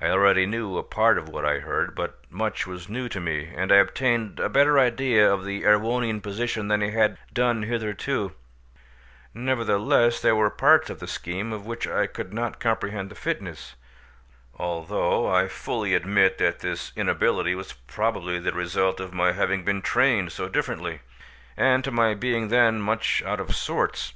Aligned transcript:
I 0.00 0.06
already 0.10 0.46
knew 0.46 0.78
a 0.78 0.84
part 0.84 1.18
of 1.18 1.28
what 1.28 1.44
I 1.44 1.58
heard, 1.58 1.96
but 1.96 2.18
much 2.30 2.64
was 2.64 2.88
new 2.88 3.08
to 3.08 3.18
me, 3.18 3.50
and 3.52 3.72
I 3.72 3.78
obtained 3.78 4.38
a 4.38 4.48
better 4.48 4.78
idea 4.78 5.28
of 5.32 5.44
the 5.44 5.64
Erewhonian 5.64 6.20
position 6.20 6.68
than 6.68 6.80
I 6.80 6.90
had 6.90 7.18
done 7.32 7.64
hitherto: 7.64 8.34
nevertheless 9.34 10.22
there 10.22 10.36
were 10.36 10.48
parts 10.48 10.90
of 10.90 11.00
the 11.00 11.08
scheme 11.08 11.52
of 11.52 11.66
which 11.66 11.88
I 11.88 12.06
could 12.06 12.32
not 12.32 12.60
comprehend 12.60 13.10
the 13.10 13.16
fitness, 13.16 13.74
although 14.56 15.26
I 15.26 15.48
fully 15.48 15.92
admit 15.92 16.38
that 16.38 16.60
this 16.60 16.92
inability 16.94 17.56
was 17.56 17.72
probably 17.72 18.38
the 18.38 18.52
result 18.52 19.00
of 19.00 19.12
my 19.12 19.32
having 19.32 19.64
been 19.64 19.82
trained 19.82 20.30
so 20.30 20.44
very 20.44 20.52
differently, 20.52 21.00
and 21.56 21.82
to 21.82 21.90
my 21.90 22.14
being 22.14 22.46
then 22.46 22.80
much 22.80 23.24
out 23.26 23.40
of 23.40 23.56
sorts. 23.56 24.12